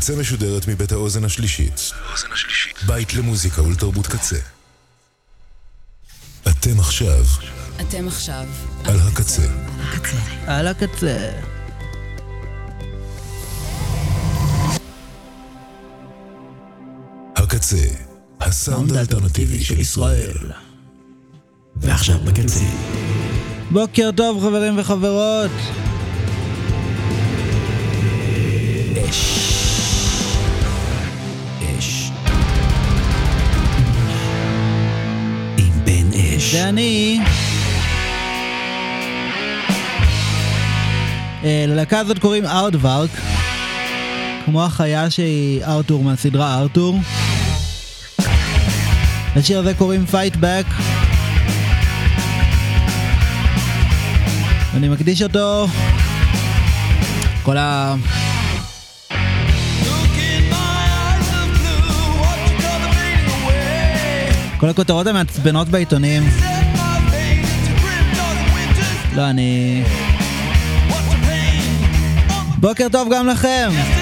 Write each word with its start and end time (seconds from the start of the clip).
הקצה 0.00 0.16
משודרת 0.16 0.68
מבית 0.68 0.92
האוזן 0.92 1.24
השלישית. 1.24 1.92
בית 2.86 3.14
למוזיקה 3.14 3.62
ולתרבות 3.62 4.06
קצה. 4.06 4.36
אתם 6.48 6.80
עכשיו 6.80 7.24
אתם 7.80 8.08
עכשיו 8.08 8.46
על 8.84 9.00
הקצה. 9.00 9.46
על 10.46 10.66
הקצה. 10.66 11.30
הקצה, 17.36 17.86
הסאונד 18.40 18.92
האלטרנטיבי 18.92 19.64
של 19.64 19.80
ישראל. 19.80 20.52
ועכשיו 21.76 22.18
בקצה. 22.18 22.64
בוקר 23.70 24.10
טוב 24.16 24.40
חברים 24.42 24.78
וחברות. 24.78 25.50
אש. 28.96 29.10
אש. 29.10 29.39
זה 36.50 36.68
אני. 36.68 37.20
אה, 41.44 41.64
ללהקה 41.68 41.98
הזאת 41.98 42.18
קוראים 42.18 42.46
ארטוורק, 42.46 43.10
כמו 44.44 44.64
החיה 44.64 45.10
שהיא 45.10 45.64
ארתור 45.64 46.04
מהסדרה 46.04 46.58
ארתור. 46.58 46.98
לשיר 49.36 49.58
הזה 49.58 49.74
קוראים 49.74 50.04
Fight 50.12 50.36
Back. 50.36 50.82
אני 54.74 54.88
מקדיש 54.88 55.22
אותו 55.22 55.66
כל 57.42 57.56
ה... 57.56 57.94
כל 64.60 64.68
הכותרות 64.68 65.06
המעצבנות 65.06 65.68
בעיתונים. 65.68 66.22
לא, 69.16 69.30
אני... 69.30 69.82
בוקר 72.58 72.86
טוב 72.92 73.08
גם 73.12 73.26
לכם! 73.26 73.99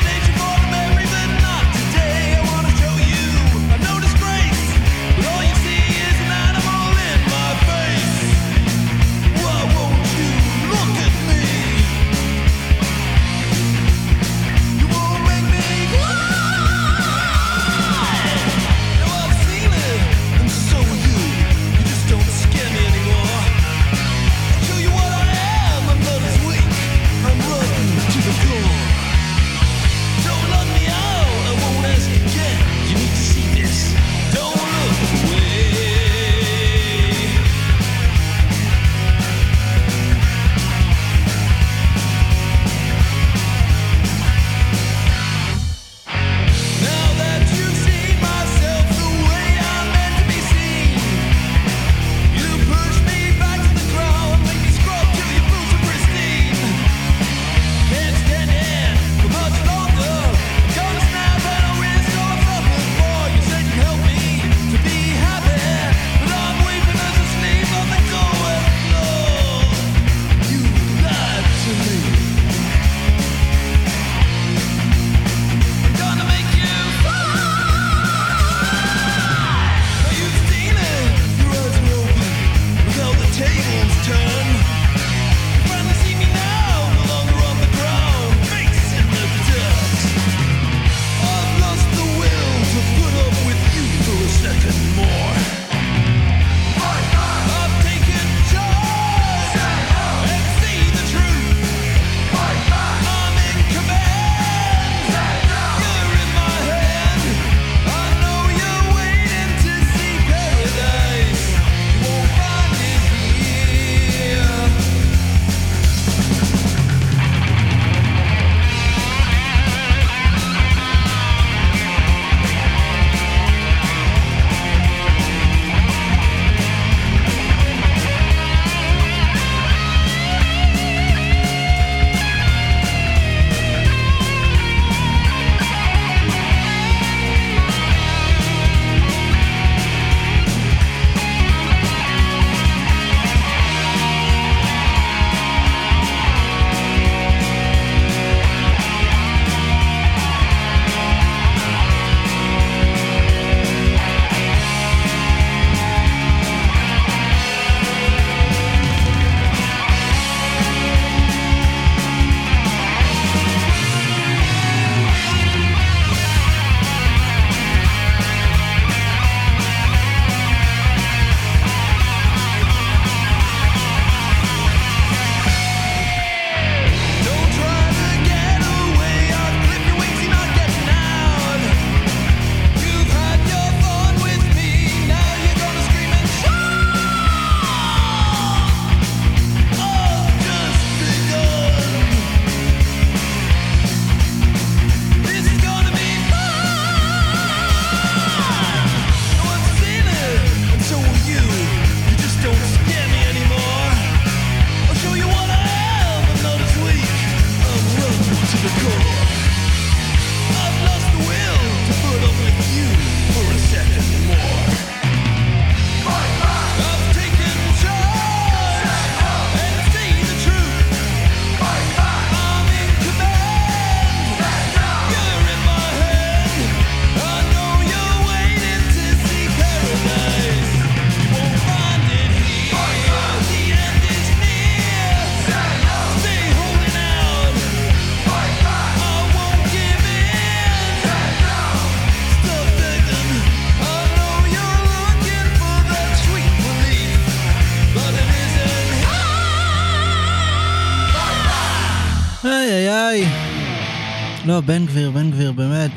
לא, 254.44 254.60
בן 254.60 254.86
גביר, 254.86 255.10
בן 255.10 255.30
גביר, 255.30 255.52
באמת. 255.52 255.90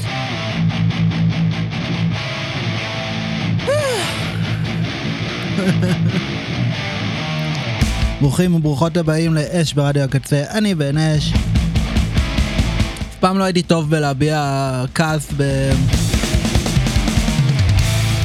ברוכים 8.22 8.56
וברוכות 8.56 8.98
הבאים 8.98 9.34
לאש 9.34 9.74
ברדיו 9.74 10.04
הקצה, 10.04 10.44
אני 10.50 10.76
בן 10.76 10.98
אש. 10.98 11.34
אף 11.34 13.16
פעם 13.20 13.38
לא 13.38 13.44
הייתי 13.44 13.62
טוב 13.62 13.90
בלהביע 13.90 14.84
כעס 14.96 15.34
ב... 15.38 15.72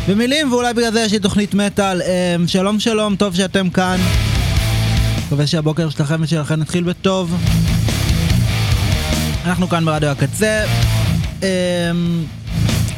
במילים, 0.09 0.53
ואולי 0.53 0.75
בגלל 0.75 0.93
זה 0.93 1.01
יש 1.01 1.13
לי 1.13 1.19
תוכנית 1.19 1.55
מטאל. 1.55 2.03
אמ, 2.03 2.49
שלום 2.49 2.81
שלום, 2.81 3.17
טוב 3.17 3.35
שאתם 3.35 3.71
כאן. 3.71 3.99
מקווה 5.27 5.47
שהבוקר 5.47 5.91
שלכם 5.91 6.21
ושלכם 6.23 6.55
נתחיל 6.55 6.85
בטוב. 6.85 7.56
אנחנו 9.47 9.69
כאן 9.69 9.85
ברדיו 9.85 10.09
הקצה. 10.09 10.65
אמ, 11.43 11.47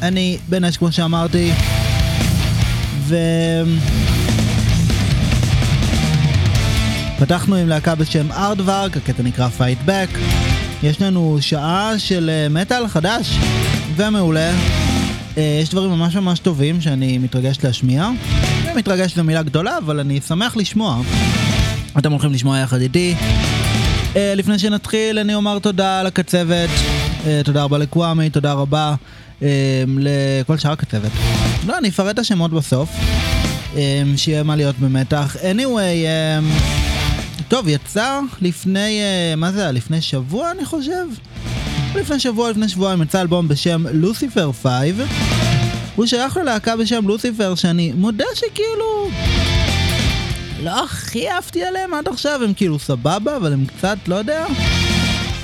אני 0.02 0.38
בן 0.48 0.64
אש 0.64 0.76
כמו 0.76 0.92
שאמרתי. 0.92 1.52
ו... 3.00 3.16
פתחנו 7.18 7.56
עם 7.56 7.68
להקה 7.68 7.94
בשם 7.94 8.32
ארדוורק, 8.32 8.96
הקטע 8.96 9.22
נקרא 9.22 9.48
Fight 9.58 9.88
Back. 9.88 10.18
יש 10.82 11.02
לנו 11.02 11.38
שעה 11.40 11.98
של 11.98 12.30
אה, 12.32 12.48
מטאל 12.48 12.88
חדש 12.88 13.38
ומעולה. 13.96 14.52
אה, 15.36 15.60
יש 15.62 15.70
דברים 15.70 15.90
ממש 15.90 16.16
ממש 16.16 16.38
טובים 16.38 16.80
שאני 16.80 17.18
מתרגש 17.18 17.56
להשמיע. 17.64 18.08
מתרגש 18.76 19.14
זו 19.14 19.24
מילה 19.24 19.42
גדולה, 19.42 19.78
אבל 19.78 20.00
אני 20.00 20.20
שמח 20.20 20.56
לשמוע. 20.56 21.00
אתם 21.98 22.12
הולכים 22.12 22.32
לשמוע 22.32 22.58
יחד 22.58 22.80
איתי. 22.80 23.14
אה, 24.16 24.34
לפני 24.36 24.58
שנתחיל, 24.58 25.18
אני 25.18 25.34
אומר 25.34 25.58
תודה 25.58 26.02
לקצבת. 26.02 26.70
תודה 27.44 27.62
רבה 27.62 27.78
לקוואמי, 27.78 28.30
תודה 28.30 28.52
רבה 28.52 28.94
לכל 29.98 30.58
שאר 30.58 30.72
הקצבת. 30.72 31.10
לא, 31.66 31.78
אני 31.78 31.88
אפרט 31.88 32.14
את 32.14 32.18
השמות 32.18 32.50
בסוף. 32.50 32.90
שיהיה 34.16 34.42
מה 34.42 34.56
להיות 34.56 34.78
במתח. 34.78 35.36
anyway, 35.36 36.08
טוב, 37.48 37.68
יצא 37.68 38.20
לפני, 38.42 39.00
אה, 39.00 39.36
מה 39.36 39.52
זה 39.52 39.60
היה? 39.60 39.72
לפני 39.72 40.00
שבוע 40.00 40.50
אני 40.50 40.64
חושב? 40.64 41.06
לפני 41.94 42.20
שבוע, 42.20 42.50
לפני 42.50 42.68
שבועיים 42.68 43.02
יצא 43.02 43.20
אלבום 43.20 43.48
בשם 43.48 43.84
לוסיפר 43.92 44.50
5. 44.62 44.72
הוא 45.96 46.06
שייך 46.06 46.36
ללהקה 46.36 46.76
בשם 46.76 47.08
לוסיפר 47.08 47.54
שאני 47.54 47.92
מודה 47.92 48.24
שכאילו... 48.34 49.10
לא 50.62 50.84
הכי 50.84 51.30
אהבתי 51.30 51.64
עליהם 51.64 51.94
עד 51.94 52.08
עכשיו, 52.08 52.40
הם 52.44 52.54
כאילו 52.54 52.78
סבבה, 52.78 53.36
אבל 53.36 53.52
הם 53.52 53.66
קצת, 53.66 53.98
לא 54.06 54.14
יודע. 54.14 54.46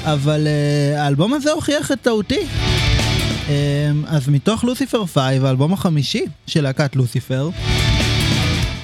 אבל 0.05 0.47
uh, 0.47 0.99
האלבום 0.99 1.35
הזה 1.35 1.53
הוכיח 1.53 1.93
את 1.93 1.99
טעותי. 2.03 2.41
Um, 2.41 3.49
אז 4.07 4.29
מתוך 4.29 4.65
לוסיפר 4.65 5.07
5, 5.07 5.19
האלבום 5.19 5.73
החמישי 5.73 6.25
של 6.47 6.63
להקת 6.63 6.97
לוסיפר, 6.97 7.51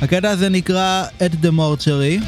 הקטע 0.03 0.31
הזה 0.31 0.49
נקרא 0.49 1.05
the 1.21 1.51
Mortuary. 1.59 2.23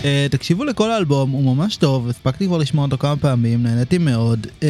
Uh, 0.00 0.04
תקשיבו 0.30 0.64
לכל 0.64 0.90
האלבום, 0.90 1.30
הוא 1.30 1.56
ממש 1.56 1.76
טוב, 1.76 2.08
הספקתי 2.08 2.46
כבר 2.46 2.58
לשמוע 2.58 2.84
אותו 2.84 2.98
כמה 2.98 3.16
פעמים, 3.16 3.62
נהניתי 3.62 3.98
מאוד. 3.98 4.46
Uh, 4.60 4.64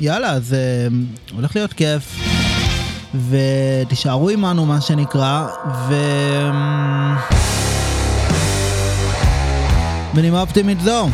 יאללה, 0.00 0.30
אז 0.30 0.54
uh, 0.54 1.34
הולך 1.34 1.56
להיות 1.56 1.72
כיף. 1.72 2.16
ותישארו 3.30 4.28
עמנו 4.28 4.66
מה 4.66 4.80
שנקרא, 4.80 5.46
ו... 5.88 5.94
בנימה 10.14 10.40
אופטימית 10.40 10.80
זו. 10.80 11.08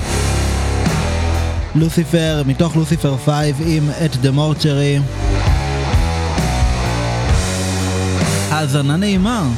לוסיפר, 1.75 2.43
מתוך 2.47 2.77
לוסיפר 2.77 3.17
5 3.17 3.35
עם 3.67 3.91
את 4.05 4.17
דה 4.17 4.31
מורצ'רי. 4.31 4.99
האזנה 8.51 8.97
נעימה. 8.97 9.49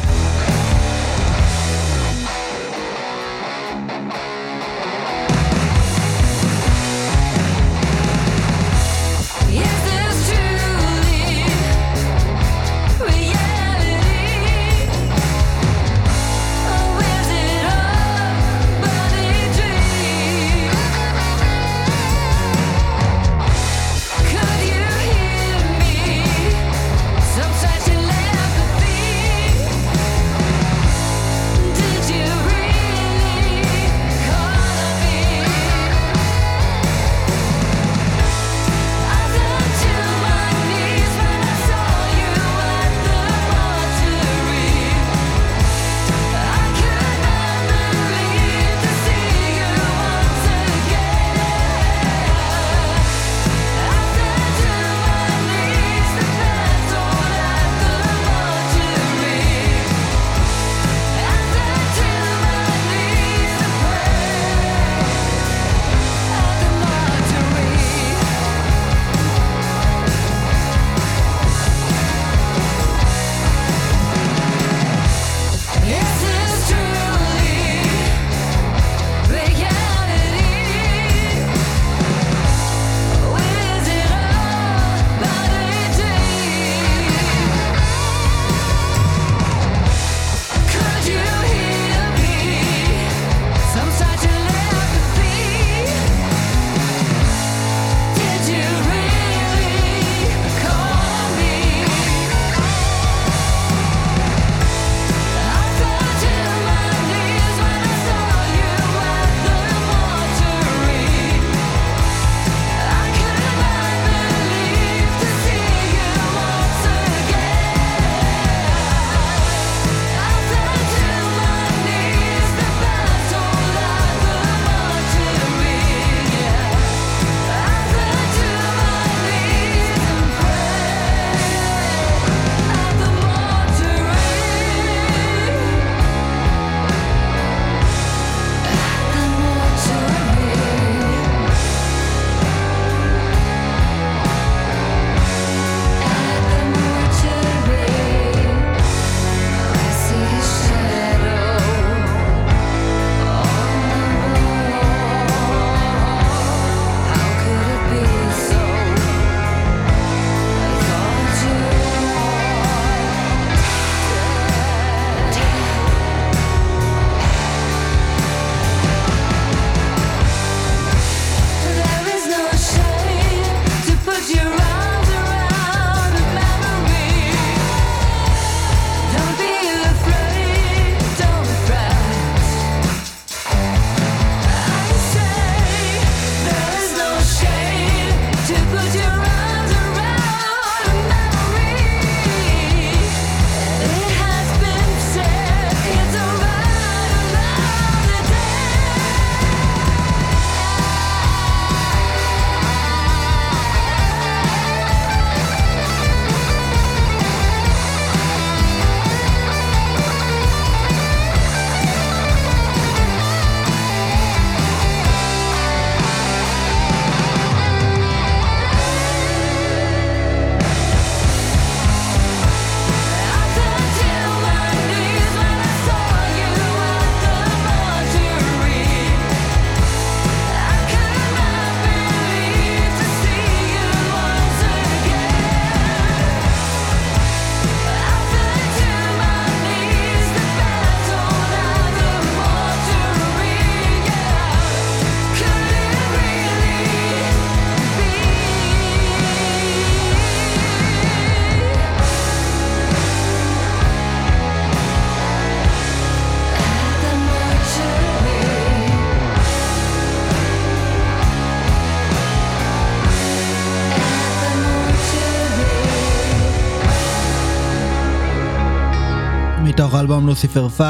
מתוך 269.99 270.11
אלבום 270.11 270.27
לוסיפר 270.27 270.69
5, 270.69 270.81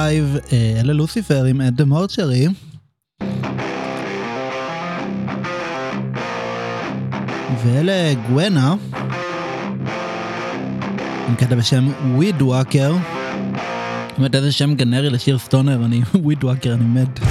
אה, 0.53 0.81
אלה 0.81 0.93
לוסיפר 0.93 1.45
עם 1.45 1.61
אד 1.61 1.83
מורצ'רי. 1.83 2.47
ואלה 7.65 8.15
גואנה, 8.29 8.75
עם 11.29 11.35
קטע 11.35 11.55
בשם 11.55 11.89
וויד 12.15 12.43
וואקר. 12.43 12.97
באמת 14.19 14.35
איזה 14.35 14.53
שם 14.53 14.75
גנרי 14.75 15.11
לשיר 15.11 15.39
סטונר, 15.39 15.85
אני 15.85 16.01
וויד 16.25 16.45
וואקר, 16.45 16.75
אני 16.75 16.85
מת. 16.85 17.28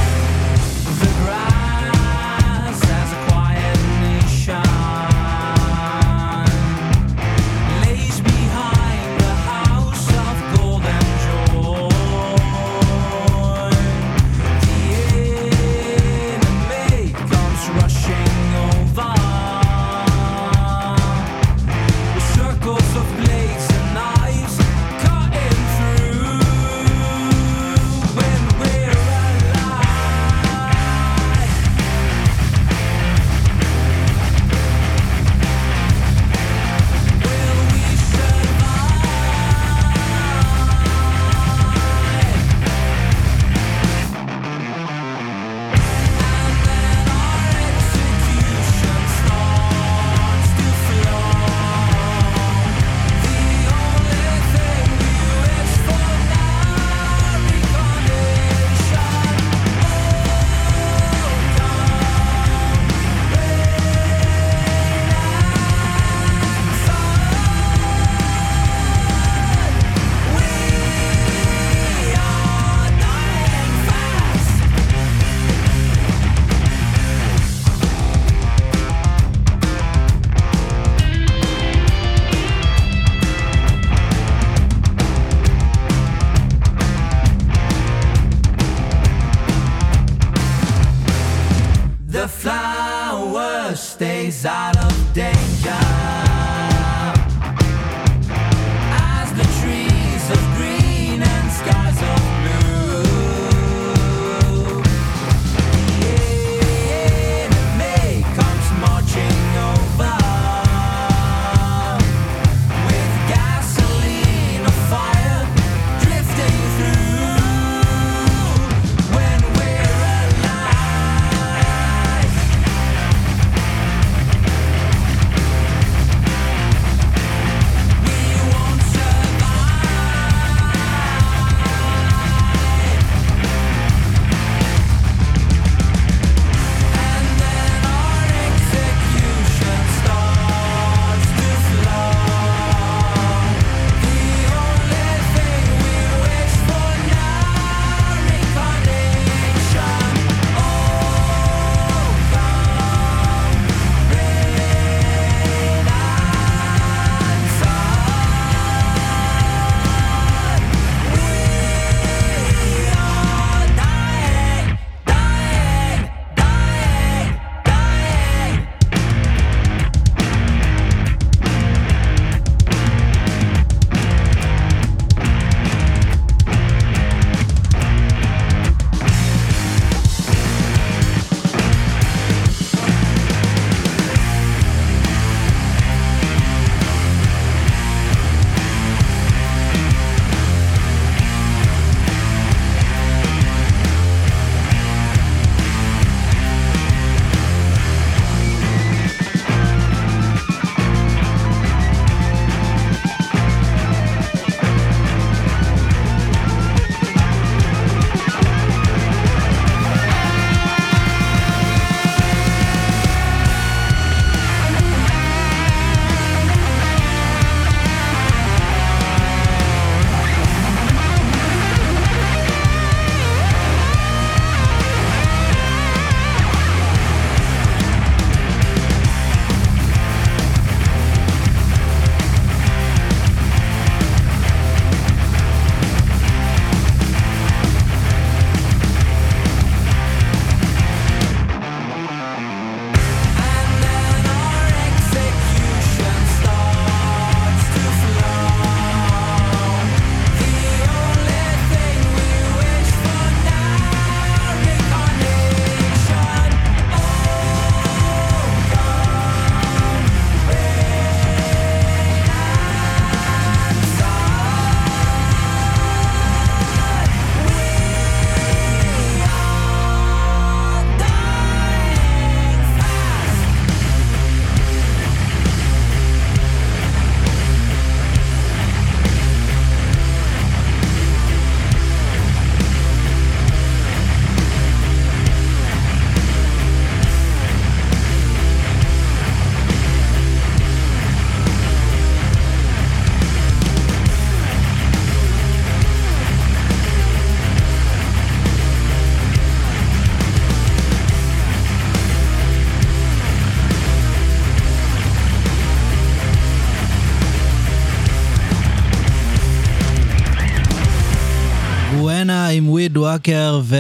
וואקר 313.28 313.62
ו... 313.64 313.76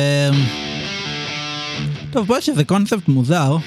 טוב, 2.12 2.28
פה 2.28 2.38
יש 2.38 2.50
איזה 2.50 2.64
קונספט 2.64 3.08
מוזר. 3.08 3.58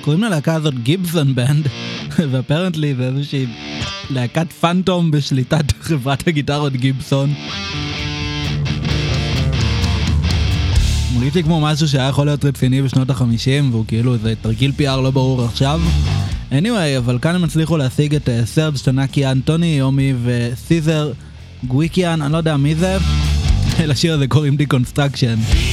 קוראים 0.00 0.22
ללהקה 0.22 0.54
הזאת 0.54 0.82
גיבסון 0.82 1.34
בנד, 1.34 1.68
ואפרנטלי 2.30 2.94
זה 2.94 3.06
איזושהי 3.06 3.46
להקת 4.10 4.52
פאנטום 4.52 5.10
בשליטת 5.10 5.72
חברת 5.86 6.28
הגיטרות 6.28 6.72
גיבסון. 6.72 7.34
מוליט 11.12 11.34
לי 11.34 11.42
כמו 11.42 11.60
משהו 11.60 11.88
שהיה 11.88 12.08
יכול 12.08 12.26
להיות 12.26 12.44
רציני 12.44 12.82
בשנות 12.82 13.10
החמישים, 13.10 13.70
והוא 13.70 13.84
כאילו 13.88 14.14
איזה 14.14 14.34
תרגיל 14.42 14.72
PR 14.78 15.00
לא 15.02 15.10
ברור 15.10 15.44
עכשיו. 15.44 15.80
anyway, 16.50 16.98
אבל 16.98 17.18
כאן 17.18 17.34
הם 17.34 17.44
הצליחו 17.44 17.76
להשיג 17.76 18.14
את 18.14 18.28
אה, 18.28 18.46
סרג' 18.46 18.76
טנקי 18.76 19.26
אנטוני, 19.26 19.76
יומי 19.78 20.14
וסיזר 20.24 21.12
גוויקיאן, 21.64 22.22
אני 22.22 22.32
לא 22.32 22.38
יודע 22.38 22.56
מי 22.56 22.74
זה. 22.74 22.98
לשיר 23.86 24.14
הזה 24.14 24.26
קוראים 24.26 24.56
דיקונסטרקשן. 24.56 25.34
Feeling 25.34 25.67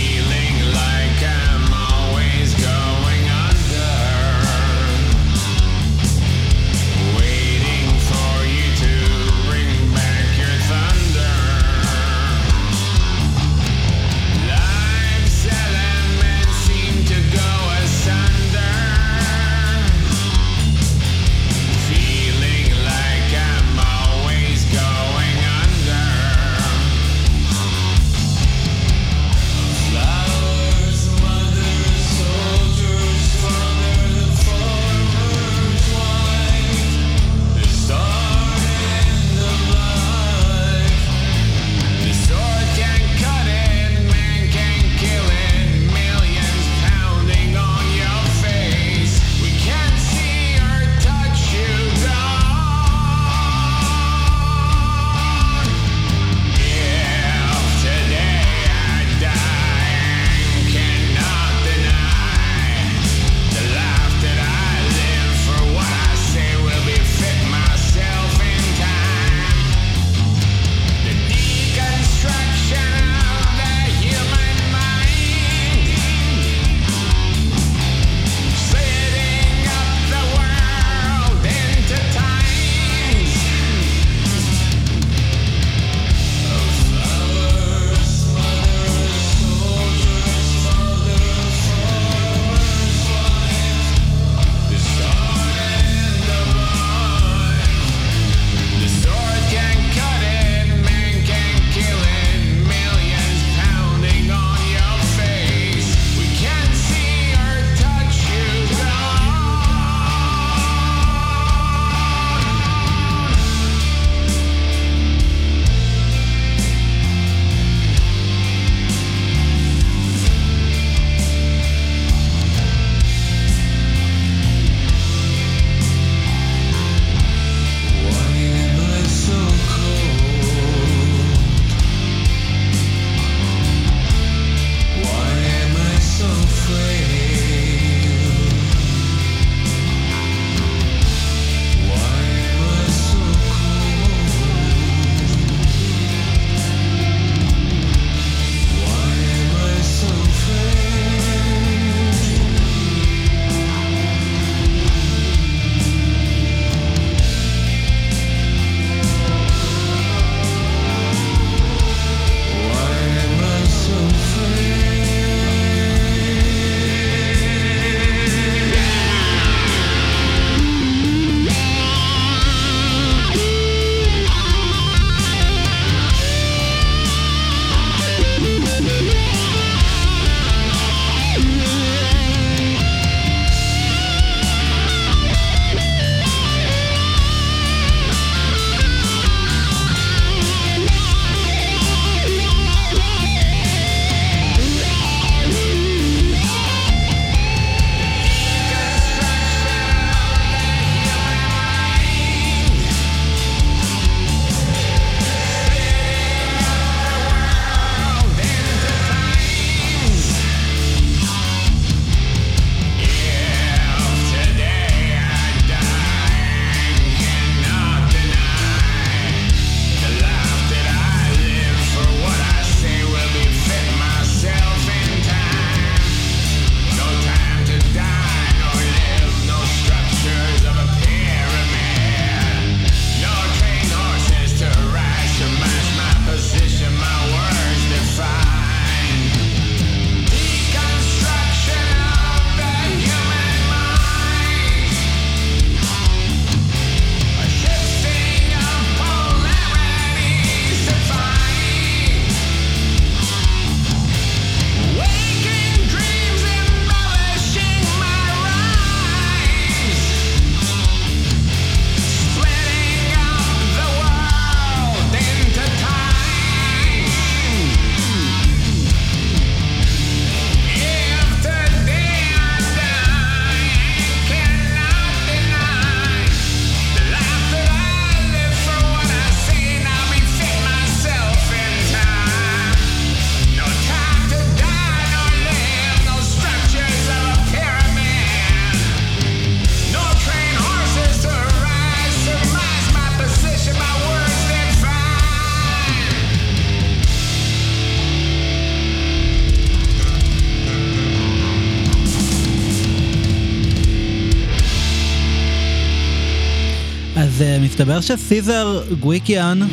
מסתבר 307.98 308.18
שסיזר 308.18 308.84
גוויקיאן 309.00 309.60
uh, 309.62 309.66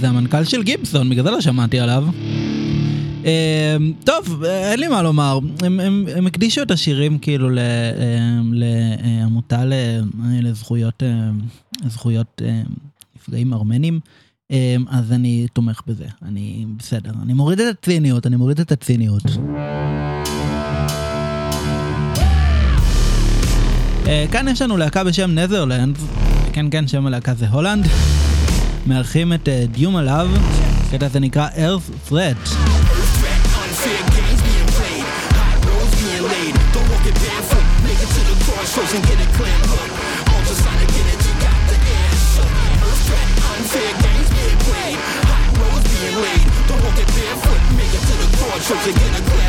זה 0.00 0.08
המנכ"ל 0.08 0.44
של 0.44 0.62
גיבסון, 0.62 1.10
בגלל 1.10 1.24
זה 1.24 1.30
לא 1.30 1.40
שמעתי 1.40 1.80
עליו. 1.80 2.04
Uh, 3.22 3.26
טוב, 4.04 4.42
uh, 4.42 4.46
אין 4.46 4.80
לי 4.80 4.88
מה 4.88 5.02
לומר, 5.02 5.38
הם, 5.62 5.80
הם, 5.80 6.06
הם 6.16 6.26
הקדישו 6.26 6.62
את 6.62 6.70
השירים 6.70 7.18
כאילו 7.18 7.48
לעמותה 8.52 9.64
לזכויות 10.42 11.02
זכויות 11.86 12.42
נפגעים 13.16 13.52
ארמנים, 13.52 14.00
אז 14.88 15.12
אני 15.12 15.46
תומך 15.52 15.80
בזה, 15.86 16.06
אני 16.22 16.66
בסדר, 16.76 17.10
אני 17.22 17.32
מוריד 17.32 17.60
את 17.60 17.76
הציניות, 17.78 18.26
אני 18.26 18.36
מוריד 18.36 18.60
את 18.60 18.72
הציניות. 18.72 19.22
כאן 24.32 24.48
יש 24.48 24.62
לנו 24.62 24.76
להקה 24.76 25.04
בשם 25.04 25.30
נזרלנד, 25.30 25.98
כן 26.56 26.66
כן 26.70 26.88
שם 26.88 27.06
הלהקה 27.06 27.34
זה 27.34 27.48
הולנד, 27.48 27.88
מארחים 28.86 29.32
את 29.32 29.48
uh, 29.48 29.72
דיומה 29.72 30.02
לאב, 30.02 30.28
הקטע 30.88 31.06
הזה 31.06 31.20
נקרא 31.20 31.48
Earth 31.48 32.10
Threat. 32.10 32.48
Don't 36.74 36.88
walk 36.90 37.06
it 37.06 37.16
make 37.86 38.00
it 38.04 38.10
to 38.14 38.20
and 38.96 39.04
get 39.08 39.18
got 41.44 41.60
the 41.70 41.78
games. 41.88 42.22
Don't 46.68 46.82
walk 46.84 46.98
it 47.02 47.08
make 47.78 47.94
it 47.98 48.02
to 48.08 48.14
the 48.22 48.28
crossroads 48.36 48.86
and 48.88 48.96
get 49.00 49.20
a 49.20 49.22
clear 49.30 49.45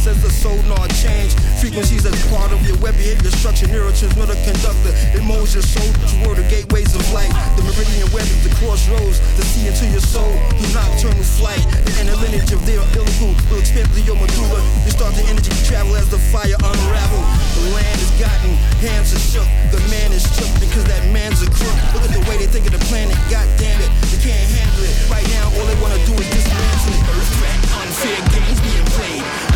says 0.00 0.16
the 0.24 0.32
sonar 0.32 0.88
change. 0.96 1.36
Frequencies 1.60 2.08
are 2.08 2.16
part 2.32 2.48
of 2.56 2.64
your 2.64 2.80
web 2.80 2.96
behavior 2.96 3.28
structure, 3.36 3.68
neurotransmitter 3.68 4.38
conductor. 4.48 4.96
It 5.12 5.20
molds 5.20 5.52
your 5.52 5.60
soul 5.60 5.92
toward 6.08 6.40
the 6.40 6.46
gateways 6.48 6.96
of 6.96 7.04
light. 7.12 7.28
The 7.60 7.68
meridian 7.68 8.08
web 8.08 8.24
is 8.24 8.40
the 8.40 8.52
crossroads 8.56 9.20
the 9.36 9.44
sea 9.44 9.68
into 9.68 9.84
your 9.92 10.00
soul 10.00 10.32
through 10.56 10.72
nocturnal 10.72 11.20
flight. 11.36 11.60
The 11.84 11.92
inner 12.00 12.16
lineage 12.16 12.48
of 12.48 12.64
their 12.64 12.80
illegal 12.96 13.36
will 13.52 13.60
expand 13.60 13.92
through 13.92 14.08
your 14.08 14.16
medulla. 14.16 14.64
You 14.88 14.90
start 14.96 15.12
the 15.20 15.24
energy 15.28 15.52
to 15.52 15.62
travel 15.68 15.92
as 16.00 16.08
the 16.08 16.18
fire 16.32 16.56
unravel. 16.56 17.22
The 17.60 17.76
land 17.76 18.00
is 18.00 18.12
gotten, 18.16 18.56
hands 18.80 19.12
are 19.12 19.20
shook. 19.20 19.48
The 19.68 19.84
man 19.92 20.16
is 20.16 20.24
shook 20.32 20.48
because 20.64 20.88
that 20.88 21.04
man's 21.12 21.44
a 21.44 21.48
crook. 21.52 21.76
Look 21.92 22.08
at 22.08 22.12
the 22.16 22.24
way 22.24 22.40
they 22.40 22.48
think 22.48 22.64
of 22.64 22.72
the 22.72 22.80
planet, 22.88 23.20
god 23.28 23.44
damn 23.60 23.76
it. 23.84 23.92
They 24.08 24.20
can't 24.24 24.48
handle 24.48 24.80
it. 24.80 24.96
Right 25.12 25.28
now, 25.28 25.52
all 25.60 25.66
they 25.68 25.76
wanna 25.84 26.00
do 26.08 26.16
is 26.16 26.28
dismantle 26.32 26.96
it. 26.96 27.04
Earth 27.04 27.32
threat, 27.36 27.58
unfair 27.84 28.16
games 28.32 28.60
being 28.64 28.88
played. 28.96 29.49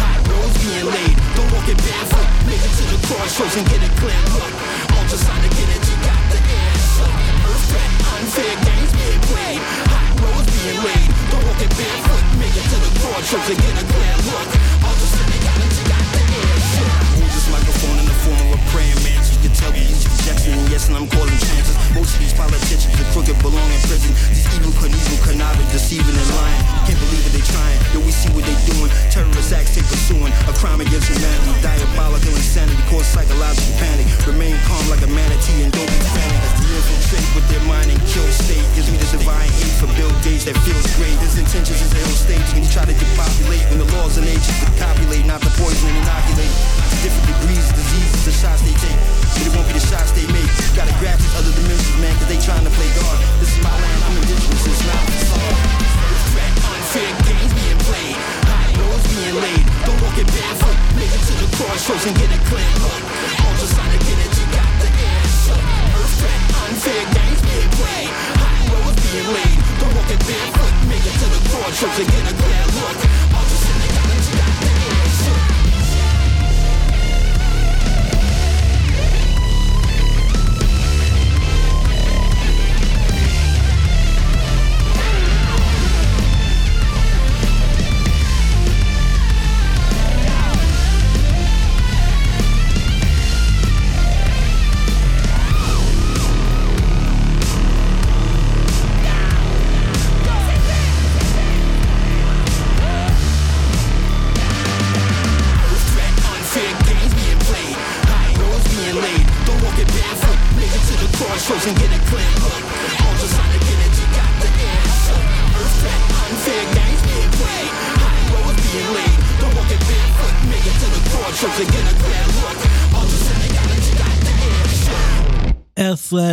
Being 0.65 0.89
laid. 0.89 1.13
Don't 1.37 1.53
walk 1.53 1.69
it 1.69 1.77
barefoot. 1.77 2.25
Make 2.49 2.65
it 2.65 2.73
to 2.81 2.85
the 2.89 2.97
crossroads 3.05 3.53
and 3.61 3.69
get 3.69 3.85
a 3.85 3.91
clear 4.01 4.17
look. 4.33 4.49
Ultrasonic 4.97 5.53
energy 5.61 5.95
got 6.01 6.25
the 6.33 6.41
shook. 6.41 7.13
Earth 7.53 7.69
unfair 8.17 8.55
games 8.65 8.93
being 8.97 9.23
played. 9.29 9.61
Hot 9.93 10.09
roads 10.25 10.49
being 10.57 10.81
laid. 10.81 11.09
Don't 11.29 11.45
walk 11.45 11.61
it 11.61 11.69
barefoot. 11.77 12.25
Make 12.41 12.57
it 12.57 12.65
to 12.65 12.79
the 12.81 12.93
crossroads 12.97 13.49
and 13.53 13.61
get 13.61 13.77
a 13.77 13.85
clear 13.93 14.17
look. 14.25 14.49
Ultrasonic 14.89 15.45
energy 15.53 15.85
got 15.85 16.05
the 16.17 16.23
shook. 16.33 16.97
Hold 17.13 17.29
this 17.29 17.47
microphone 17.53 17.99
in 18.01 18.07
the 18.09 18.19
form 18.25 18.41
of 18.49 18.57
a 18.57 18.61
praying 18.73 19.01
mantis. 19.05 19.25
Yes, 20.75 20.91
and 20.91 20.97
I'm 20.99 21.09
calling 21.09 21.39
chances. 21.39 21.79
Most 21.95 22.19
of 22.19 22.21
these 22.21 22.35
politicians 22.35 22.91
are 22.99 23.09
crooked, 23.15 23.39
belong 23.41 23.65
in 23.71 23.81
prison. 23.87 24.11
These 24.29 24.45
evil, 24.59 24.75
Knievel, 24.77 25.23
conniving, 25.25 25.69
deceiving, 25.71 26.13
and 26.13 26.31
lying. 26.35 26.63
Can't 26.85 26.99
believe 26.99 27.25
it, 27.25 27.33
they 27.33 27.45
trying. 27.47 27.79
Yo, 27.95 28.03
we 28.03 28.11
see 28.11 28.29
what 28.35 28.43
they 28.43 28.59
doing. 28.67 28.91
Terrorist 29.09 29.55
acts 29.55 29.79
they 29.79 29.87
pursuing. 29.87 30.35
A 30.51 30.53
crime 30.59 30.83
against 30.83 31.09
humanity. 31.09 31.55
Diabolical 31.63 32.35
insanity. 32.35 32.83
Cause 32.91 33.07
psychological 33.07 33.73
panic. 33.79 34.05
Remain 34.27 34.59
calm 34.67 34.83
like 34.91 35.01
a 35.07 35.11
manatee 35.15 35.63
and 35.63 35.71
don't 35.71 35.87
be 35.87 36.01
frantic. 36.11 36.43
As 36.43 36.53
the 36.59 36.67
infiltrate 36.75 37.31
with 37.39 37.47
their 37.49 37.65
mind 37.71 37.89
and 37.95 38.01
kill 38.11 38.27
state. 38.35 38.67
Gives 38.75 38.91
me 38.91 38.99
this 38.99 39.15
divine 39.15 39.49
hate 39.63 39.79
for 39.79 39.89
Bill 39.95 40.11
Gates 40.27 40.45
that 40.51 40.59
feels 40.67 40.85
great. 40.99 41.15
His 41.23 41.39
intentions 41.39 41.79
is 41.79 41.95
a 41.95 42.03
ill 42.03 42.19
stage. 42.19 42.45
When 42.53 42.67
you 42.67 42.71
try 42.75 42.85
to 42.85 42.97
depopulate. 42.99 43.63
When 43.71 43.79
the 43.79 43.89
laws 43.95 44.19
and 44.19 44.27
nature 44.27 44.53
to 44.67 44.69
copulate. 44.77 45.25
Not 45.25 45.41
the 45.41 45.55
poison 45.55 45.87
and 45.95 46.03
inoculate. 46.03 46.74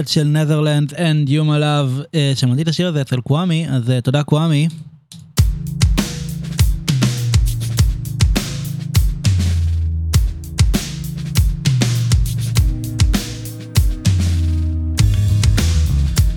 ארת'רד 0.02 0.08
של 0.08 0.24
נת'רלנד 0.24 0.94
and 0.94 1.30
יום 1.30 1.50
עליו, 1.50 1.92
שמעתי 2.36 2.62
את 2.62 2.68
השיר 2.68 2.88
הזה 2.88 3.02
אצל 3.02 3.22
קוואמי, 3.22 3.70
אז 3.70 3.90
אה, 3.90 4.02
תודה 4.02 4.24
קוואמי. 4.24 4.68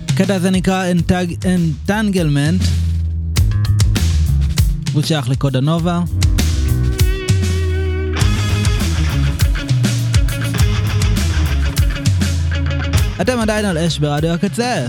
הקטע 0.08 0.34
הזה 0.34 0.50
נקרא 0.50 0.84
Entanglement, 1.42 2.64
הוא 4.92 5.02
שייך 5.02 5.28
לקודה 5.28 5.60
נובה. 5.60 6.02
אתם 13.24 13.38
עדיין 13.38 13.64
על 13.64 13.78
אש 13.78 13.98
ברדיו 13.98 14.30
הקצה. 14.30 14.86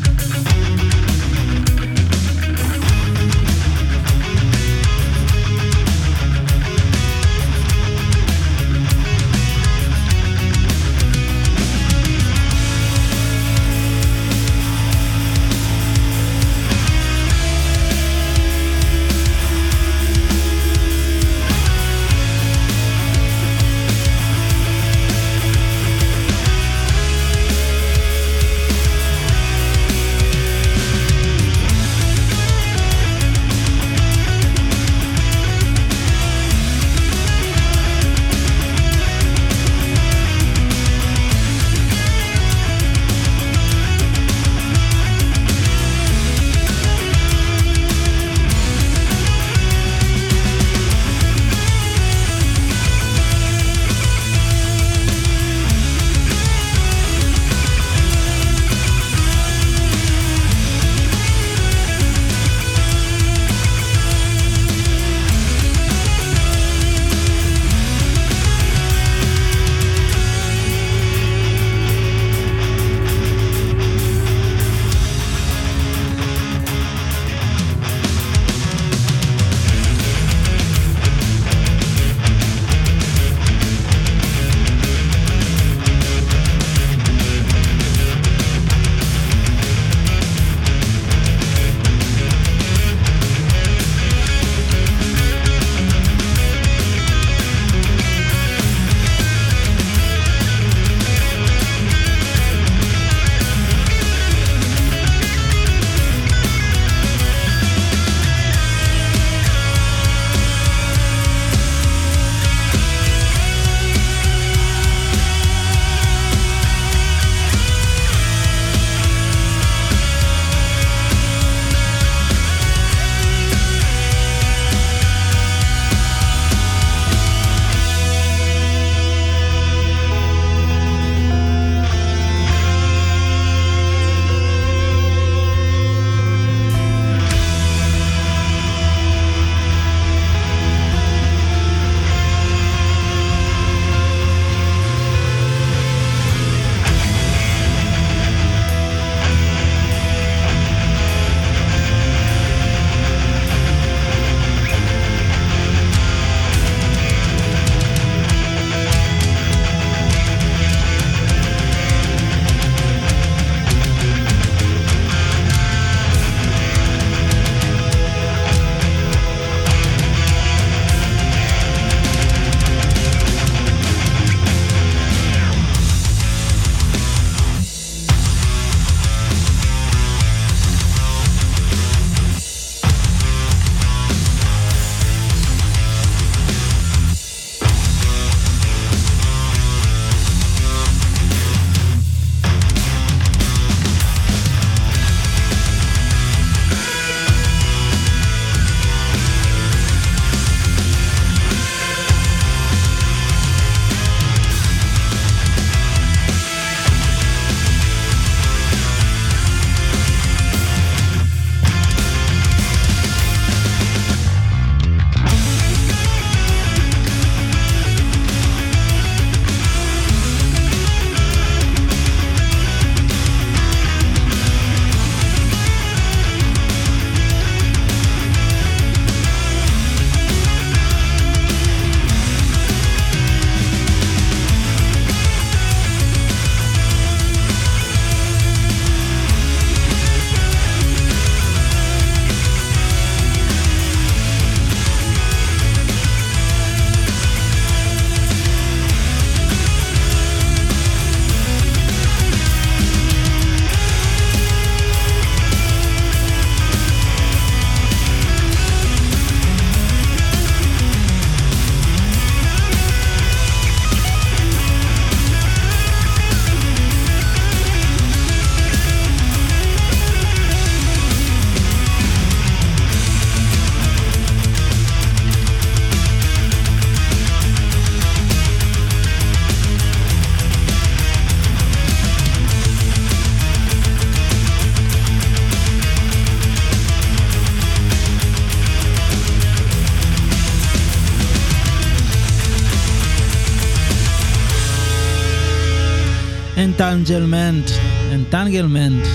אנטנגלמנט, 296.86 297.70
אנטנגלמנט, 298.14 299.06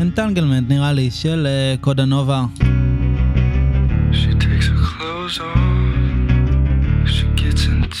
אנטנגלמנט 0.00 0.68
נראה 0.68 0.92
לי, 0.92 1.10
של 1.10 1.46
אה, 1.46 1.74
קודה 1.80 2.04
נובה. 2.04 2.44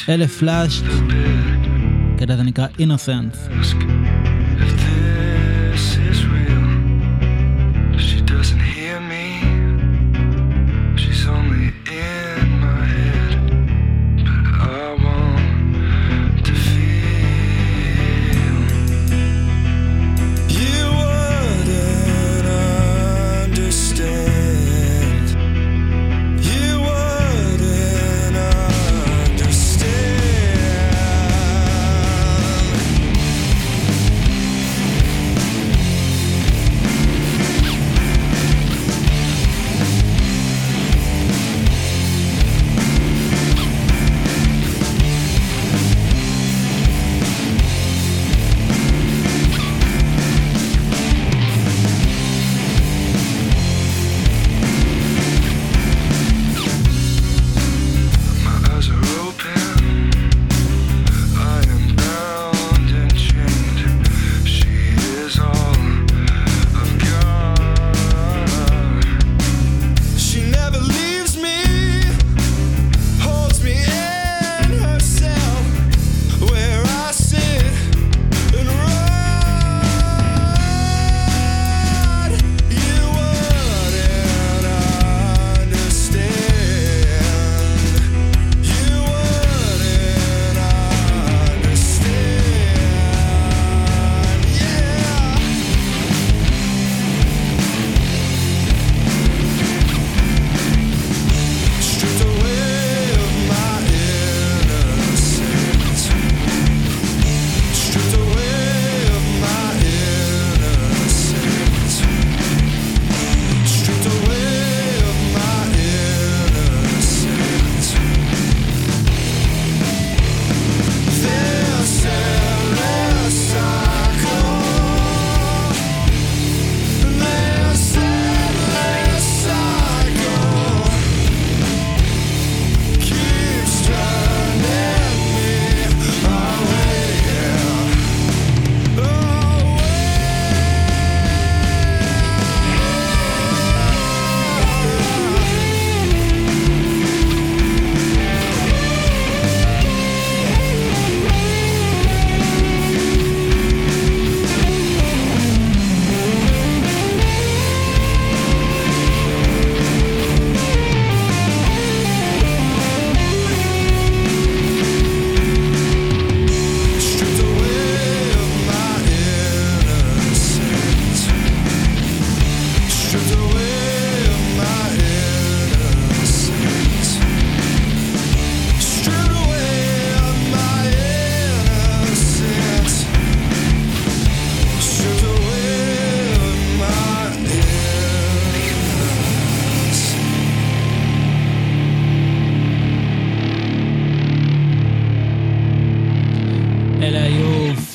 אלף 0.08 0.38
פלאשט, 0.38 0.84
כדאי 2.18 2.36
זה 2.36 2.42
נקרא 2.42 2.66
אינוסנס. 2.78 3.48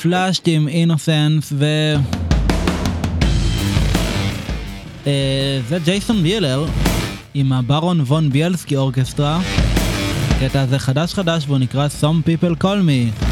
פלאשט 0.10 0.44
עם 0.48 0.68
אינוסנס 0.68 1.54
ו... 1.56 1.66
אה, 5.08 5.60
זה 5.68 5.78
ג'ייסון 5.86 6.24
בילר 6.24 6.66
עם 7.34 7.54
הברון 7.54 8.02
וון 8.02 8.30
ביאלסקי 8.30 8.76
אורקסטרה. 8.76 9.40
הקטע 10.30 10.62
הזה 10.62 10.80
חדש 10.80 11.14
חדש 11.14 11.44
והוא 11.48 11.58
נקרא 11.58 11.88
Some 12.02 12.28
People 12.28 12.64
Call 12.64 12.66
Me. 12.88 13.24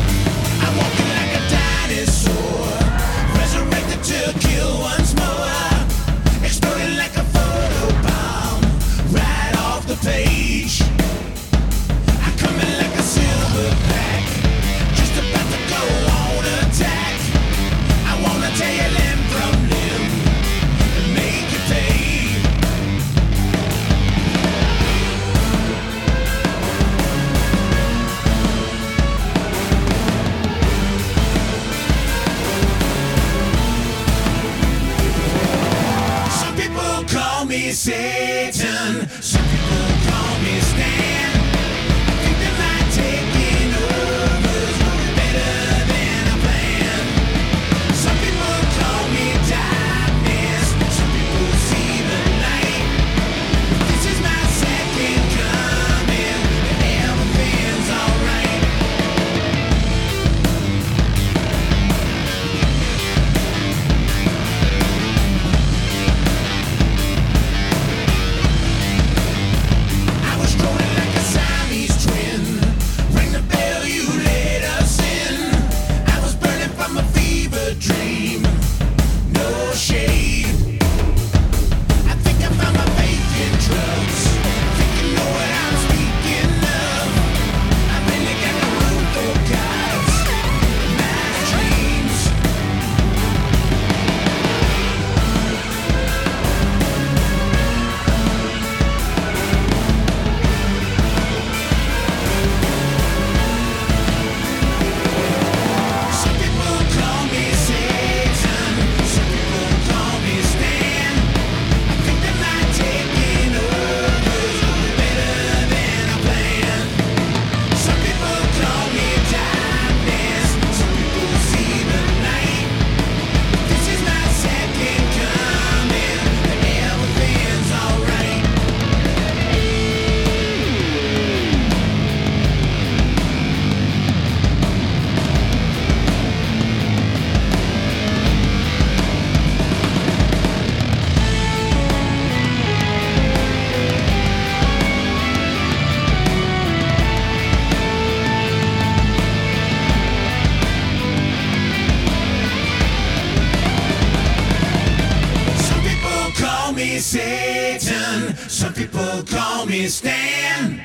Call 159.86 159.88
me 159.88 159.90
Stan. 159.90 160.82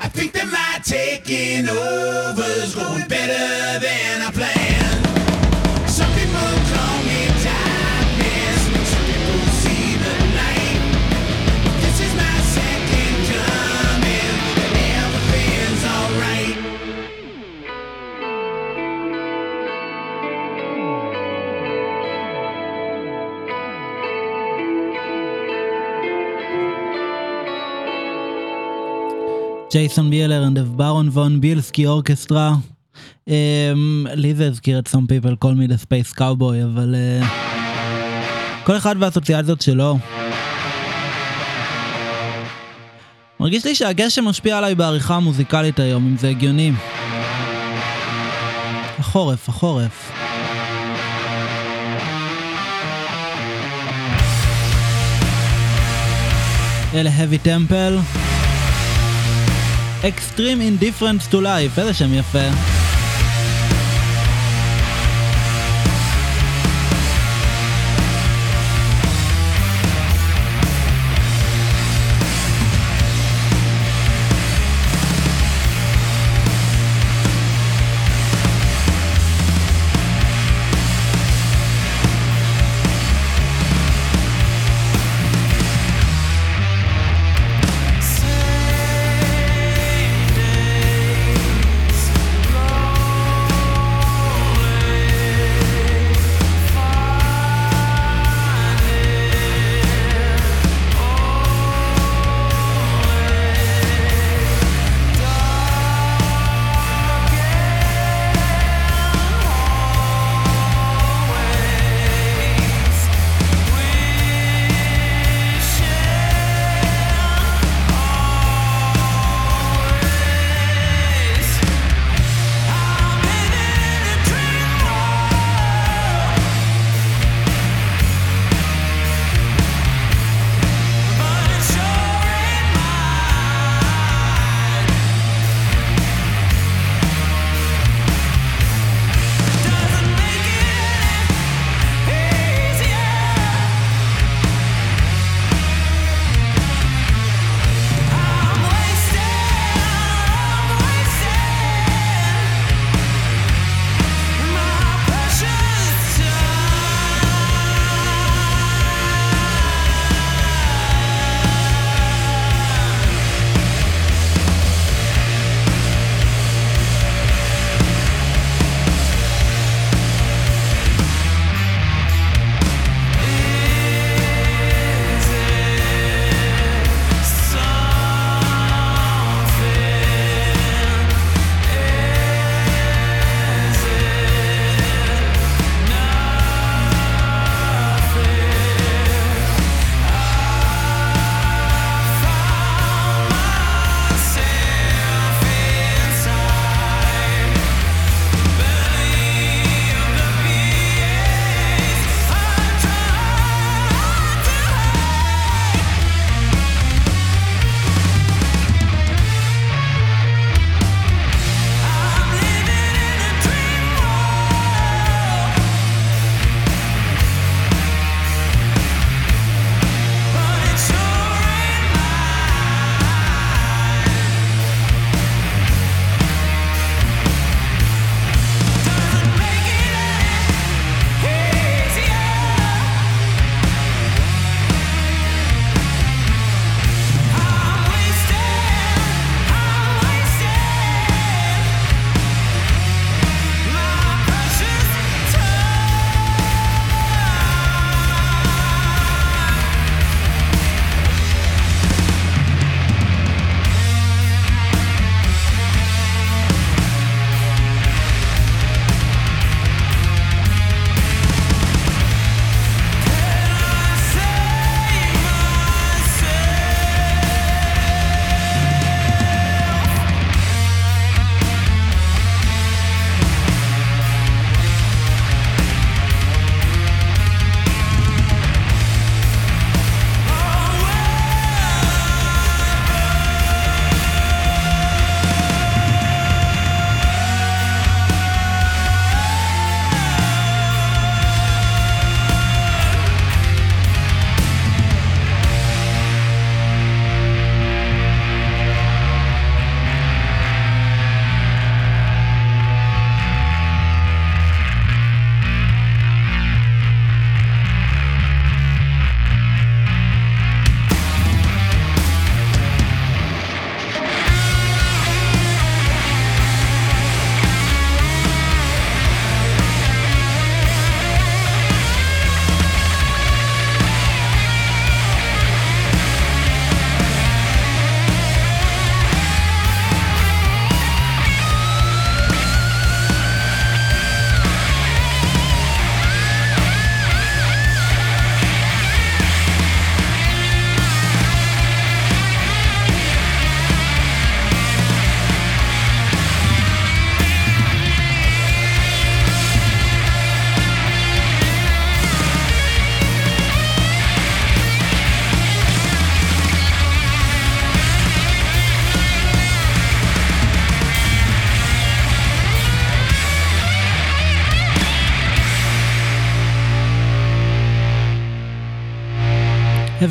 I 0.00 0.08
think 0.08 0.32
that 0.32 0.46
my 0.46 0.78
taking 0.84 1.68
over's 1.68 2.74
going 2.74 3.08
ג'ייסון 29.72 30.10
and 30.12 30.56
the 30.56 30.62
ברון 30.76 31.08
וון 31.08 31.40
בילסקי 31.40 31.86
אורקסטרה. 31.86 32.54
לי 34.14 34.34
זה 34.34 34.46
הזכיר 34.46 34.78
את 34.78 34.88
some 34.88 35.06
people 35.08 35.44
call 35.44 35.54
me 35.54 35.70
the 35.70 35.84
space 35.84 36.18
cowboy 36.18 36.64
אבל 36.64 36.94
uh, 36.94 37.24
כל 38.64 38.76
אחד 38.76 38.96
והאסוציאציות 38.98 39.60
שלו. 39.60 39.98
מרגיש 43.40 43.64
לי 43.64 43.74
שהגשם 43.74 44.24
משפיע 44.24 44.58
עליי 44.58 44.74
בעריכה 44.74 45.16
המוזיקלית 45.16 45.78
היום 45.78 46.06
אם 46.06 46.16
זה 46.16 46.28
הגיוני. 46.28 46.72
החורף, 48.98 49.48
החורף. 49.48 50.12
אלה 56.94 57.10
heavy 57.10 57.46
temple. 57.46 58.31
Extreme 60.04 60.60
Indifference 60.60 61.32
to 61.32 61.34
Life, 61.34 61.78
איזה 61.78 61.94
שם 61.94 62.14
יפה. 62.14 62.81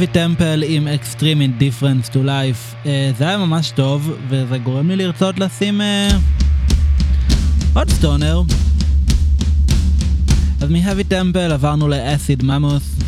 Heavy 0.01 0.13
temple 0.13 0.63
עם 0.65 0.87
extreme 0.87 1.41
indifference 1.41 2.09
to 2.09 2.15
life. 2.15 2.75
Uh, 2.83 2.87
זה 3.17 3.27
היה 3.27 3.37
ממש 3.37 3.71
טוב, 3.71 4.11
וזה 4.29 4.57
גורם 4.57 4.87
לי 4.87 4.95
לרצות 4.95 5.39
לשים 5.39 5.81
uh, 5.81 6.13
עוד 7.73 7.89
סטונר. 7.89 8.41
אז 10.61 10.69
מ-heavy 10.69 11.11
temple 11.11 11.51
עברנו 11.53 11.87
ל-acid 11.87 12.43
mammoth. 12.43 13.03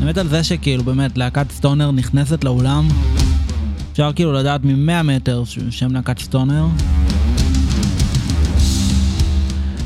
האמת 0.00 0.18
על 0.18 0.28
זה 0.28 0.44
שכאילו 0.44 0.84
באמת 0.84 1.18
להקת 1.18 1.50
סטונר 1.52 1.90
נכנסת 1.90 2.44
לאולם, 2.44 2.88
אפשר 3.92 4.12
כאילו 4.12 4.32
לדעת 4.32 4.64
מ-100 4.64 5.02
מטר 5.02 5.44
ש- 5.44 5.58
שם 5.70 5.92
להקת 5.92 6.18
סטונר. 6.18 6.66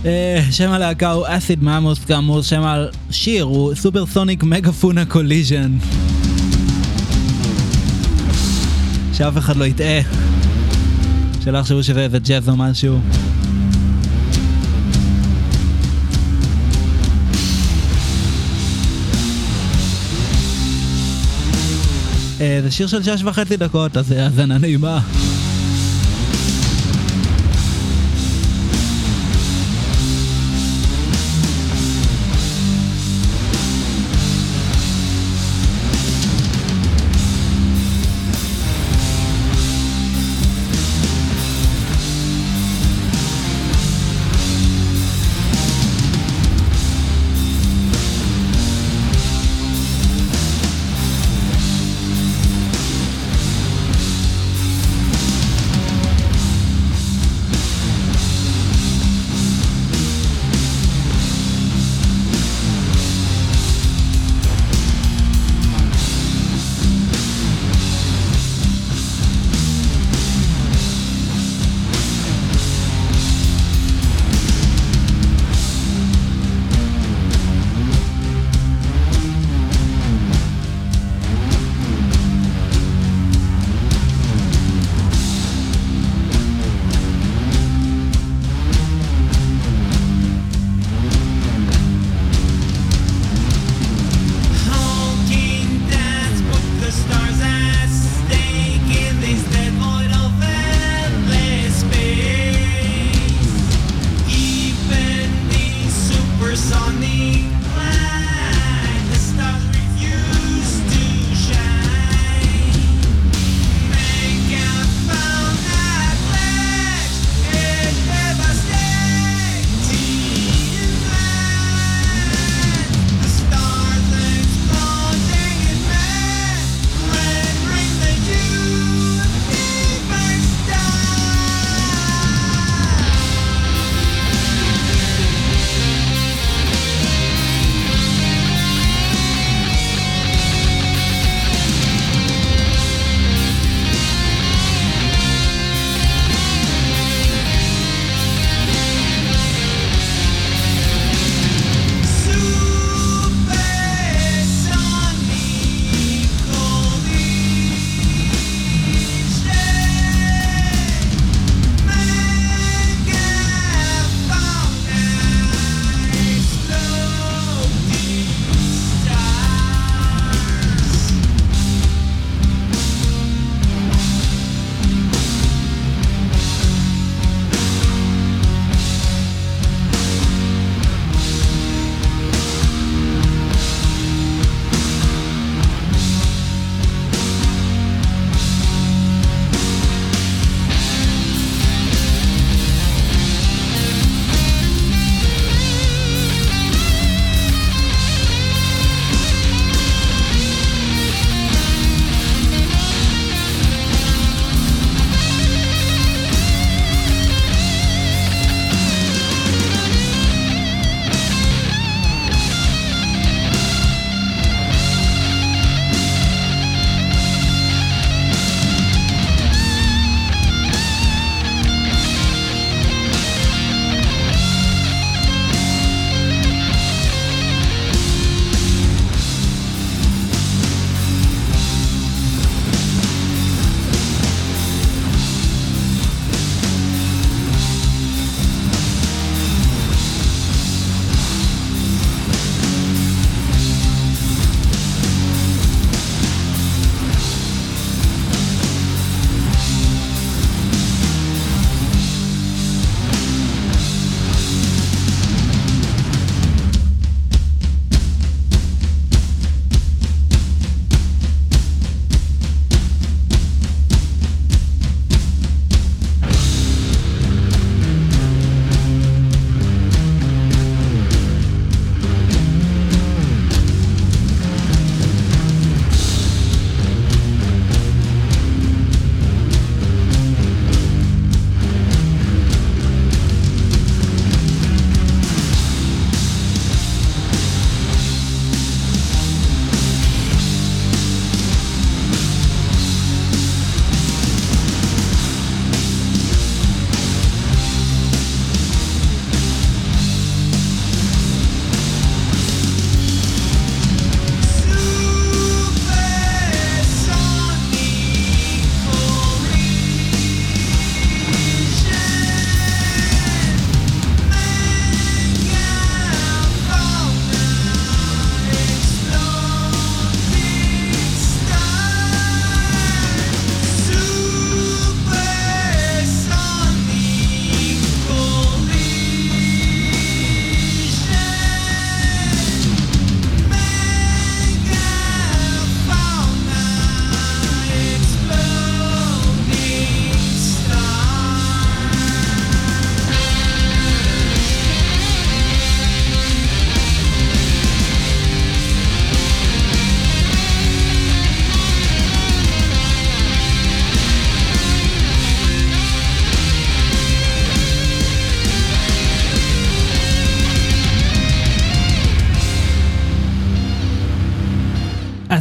אה, 0.04 0.40
שם 0.50 0.70
הלהקה 0.70 1.10
הוא 1.10 1.26
Acid 1.28 1.62
Mammoth 1.62 2.04
כאמור, 2.04 2.42
שם 2.42 2.62
השיר 3.10 3.44
הוא 3.44 3.74
Supersonic 3.74 4.42
Megafauna 4.42 5.04
Collision. 5.04 5.72
שאף 9.12 9.38
אחד 9.38 9.56
לא 9.56 9.64
יטעה. 9.64 10.00
שלא 11.44 11.58
יחשבו 11.58 11.82
שזה 11.82 12.00
איזה 12.00 12.18
ג'אז 12.18 12.48
או 12.48 12.56
משהו. 12.56 12.98
אה, 22.40 22.60
זה 22.62 22.70
שיר 22.70 22.86
של 22.86 23.02
שש 23.02 23.22
וחצי 23.24 23.56
דקות, 23.56 23.96
אז 23.96 24.12
אה, 24.12 24.24
האזנה 24.24 24.58
נעימה. 24.58 25.00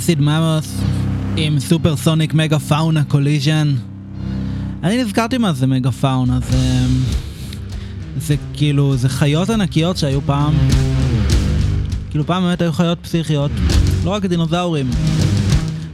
Acid 0.04 0.22
Mammoth 0.22 0.78
עם 1.38 1.60
Supersonic 1.60 2.34
Megafauna 2.34 3.04
Collision. 3.04 3.74
אני 4.84 5.04
נזכרתי 5.04 5.38
מה 5.38 5.54
זה 5.54 5.68
megafauna, 5.68 6.40
זה... 6.40 6.58
זה 8.18 8.36
כאילו, 8.54 8.98
זה 8.98 9.10
חיות 9.10 9.50
ענקיות 9.50 9.98
שהיו 9.98 10.22
פעם. 10.22 10.54
כאילו 12.10 12.26
פעם 12.26 12.44
באמת 12.44 12.62
היו 12.62 12.74
חיות 12.74 12.98
פסיכיות, 13.02 13.52
לא 14.04 14.10
רק 14.10 14.26
דינוזאורים. 14.26 14.90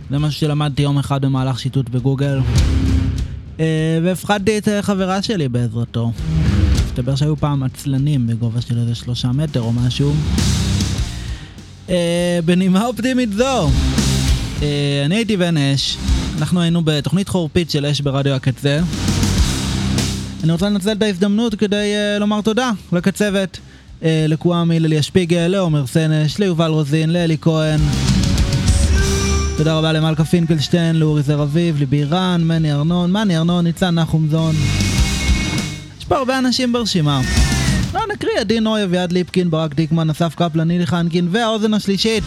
זה 0.09 0.17
משהו 0.17 0.39
שלמדתי 0.39 0.81
יום 0.81 0.97
אחד 0.97 1.25
במהלך 1.25 1.59
שיטוט 1.59 1.89
בגוגל. 1.89 2.39
אה, 3.59 3.99
והפחדתי 4.03 4.57
את 4.57 4.67
אה, 4.67 4.81
חברה 4.81 5.21
שלי 5.21 5.49
בעזרתו. 5.49 6.11
מסתבר 6.85 7.15
שהיו 7.15 7.37
פעם 7.37 7.63
עצלנים 7.63 8.27
בגובה 8.27 8.61
של 8.61 8.79
איזה 8.79 8.95
שלושה 8.95 9.31
מטר 9.31 9.61
או 9.61 9.73
משהו. 9.73 10.13
אה, 11.89 12.39
בנימה 12.45 12.85
אופטימית 12.85 13.33
זו, 13.33 13.69
אני 15.05 15.15
הייתי 15.15 15.37
בן 15.37 15.57
אש, 15.57 15.97
אנחנו 16.37 16.61
היינו 16.61 16.81
בתוכנית 16.85 17.29
חורפית 17.29 17.71
של 17.71 17.85
אש 17.85 18.01
ברדיו 18.01 18.33
הקצה. 18.33 18.79
אני 20.43 20.51
רוצה 20.51 20.69
לנצל 20.69 20.91
את 20.91 21.01
ההזדמנות 21.01 21.55
כדי 21.55 21.93
uh, 22.15 22.19
לומר 22.19 22.41
תודה 22.41 22.71
לקצבת, 22.91 23.57
uh, 23.57 24.03
לקוואמי, 24.27 24.79
לליה 24.79 25.03
שפיגל, 25.03 25.47
לעומר 25.47 25.87
סנש, 25.87 26.39
ליובל 26.39 26.71
רוזין, 26.71 27.09
לאלי 27.09 27.37
כהן. 27.41 27.79
תודה 29.57 29.77
רבה 29.77 29.91
למלכה 29.91 30.25
פינקלשטיין, 30.25 30.95
לאורי 30.95 31.21
זר 31.21 31.43
אביב, 31.43 31.81
לבירן, 31.81 32.41
מני 32.43 32.73
ארנון, 32.73 33.11
מני 33.11 33.37
ארנון, 33.37 33.63
ניצן 33.65 33.95
נחומזון. 33.95 34.55
יש 35.99 36.05
פה 36.05 36.17
הרבה 36.17 36.39
אנשים 36.39 36.73
ברשימה. 36.73 37.21
לא 37.93 38.01
נקריא, 38.13 38.39
עדי 38.39 38.59
נוי, 38.59 38.83
אביעד 38.83 39.11
ליפקין, 39.11 39.49
ברק 39.49 39.75
דיקמן, 39.75 40.09
אסף 40.09 40.35
קפלן, 40.35 40.67
נילי 40.67 40.85
חנקין, 40.85 41.27
והאוזן 41.31 41.73
השלישית. 41.73 42.23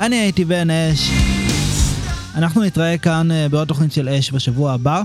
אני 0.00 0.16
הייתי 0.16 0.44
בן 0.44 0.70
אש. 0.70 1.10
אנחנו 2.34 2.62
נתראה 2.62 2.98
כאן 2.98 3.28
uh, 3.30 3.48
בעוד 3.48 3.68
תוכנית 3.68 3.92
של 3.92 4.08
אש 4.08 4.32
בשבוע 4.32 4.72
הבא. 4.72 5.02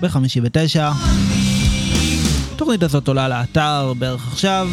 בחמישי 0.00 0.40
ותשע. 0.42 0.90
התוכנית 2.54 2.82
הזאת 2.82 3.08
עולה 3.08 3.28
לאתר 3.28 3.92
בערך 3.98 4.28
עכשיו. 4.32 4.68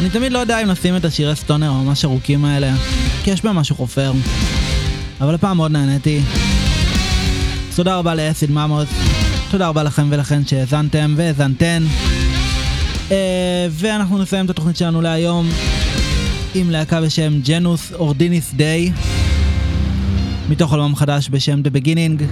אני 0.00 0.10
תמיד 0.10 0.32
לא 0.32 0.38
יודע 0.38 0.62
אם 0.62 0.70
נשים 0.70 0.96
את 0.96 1.04
השירי 1.04 1.36
סטונר 1.36 1.70
הממש 1.70 2.04
ארוכים 2.04 2.44
האלה, 2.44 2.72
כי 3.24 3.30
יש 3.30 3.42
בהם 3.42 3.56
משהו 3.56 3.76
חופר. 3.76 4.12
אבל 5.20 5.34
הפעם 5.34 5.56
מאוד 5.56 5.70
נהניתי. 5.70 6.20
תודה 7.76 7.96
רבה 7.96 8.14
לאסיד 8.14 8.50
ממוס. 8.50 8.88
תודה 9.50 9.68
רבה 9.68 9.82
לכם 9.82 10.06
ולכן 10.10 10.46
שהאזנתם 10.46 11.14
והאזנתן. 11.16 11.82
Uh, 13.08 13.12
ואנחנו 13.70 14.18
נסיים 14.18 14.44
את 14.44 14.50
התוכנית 14.50 14.76
שלנו 14.76 15.00
להיום 15.00 15.48
עם 16.54 16.70
להקה 16.70 17.00
בשם 17.00 17.40
ג'נוס 17.40 17.92
אורדיניס 17.92 18.54
דיי 18.54 18.92
מתוך 20.48 20.74
אלבום 20.74 20.96
חדש 20.96 21.28
בשם 21.30 21.60
The 21.64 21.70
Beginning. 21.76 22.22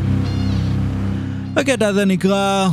הקטע 1.57 1.87
הזה 1.87 2.05
נקרא 2.05 2.68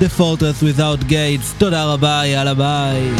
The 0.00 0.20
Fortress 0.20 0.62
Without 0.62 1.10
Gates. 1.10 1.58
תודה 1.58 1.84
רבה, 1.84 2.22
יאללה 2.26 2.54
ביי. 2.54 3.10